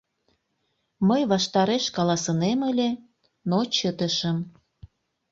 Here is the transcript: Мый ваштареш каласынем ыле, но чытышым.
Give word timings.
Мый 1.07 1.21
ваштареш 1.31 1.85
каласынем 1.95 2.59
ыле, 2.71 2.89
но 3.49 3.57
чытышым. 3.75 4.37